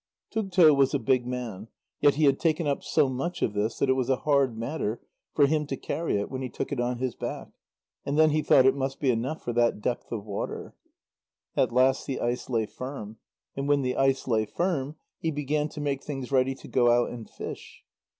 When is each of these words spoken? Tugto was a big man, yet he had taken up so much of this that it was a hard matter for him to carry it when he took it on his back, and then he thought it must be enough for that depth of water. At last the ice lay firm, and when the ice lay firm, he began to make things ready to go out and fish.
Tugto 0.31 0.73
was 0.75 0.95
a 0.95 0.97
big 0.97 1.27
man, 1.27 1.67
yet 1.99 2.15
he 2.15 2.23
had 2.23 2.39
taken 2.39 2.65
up 2.65 2.83
so 2.83 3.07
much 3.07 3.43
of 3.43 3.53
this 3.53 3.77
that 3.77 3.87
it 3.87 3.93
was 3.93 4.09
a 4.09 4.15
hard 4.25 4.57
matter 4.57 4.99
for 5.35 5.45
him 5.45 5.67
to 5.67 5.77
carry 5.77 6.19
it 6.19 6.31
when 6.31 6.41
he 6.41 6.49
took 6.49 6.71
it 6.71 6.79
on 6.79 6.97
his 6.97 7.13
back, 7.13 7.49
and 8.03 8.17
then 8.17 8.31
he 8.31 8.41
thought 8.41 8.65
it 8.65 8.75
must 8.75 8.99
be 8.99 9.11
enough 9.11 9.43
for 9.43 9.53
that 9.53 9.79
depth 9.79 10.11
of 10.11 10.25
water. 10.25 10.73
At 11.55 11.71
last 11.71 12.07
the 12.07 12.19
ice 12.19 12.49
lay 12.49 12.65
firm, 12.65 13.17
and 13.55 13.67
when 13.67 13.83
the 13.83 13.95
ice 13.95 14.27
lay 14.27 14.47
firm, 14.47 14.95
he 15.19 15.29
began 15.29 15.69
to 15.69 15.79
make 15.79 16.03
things 16.03 16.31
ready 16.31 16.55
to 16.55 16.67
go 16.67 16.89
out 16.89 17.11
and 17.11 17.29
fish. 17.29 17.83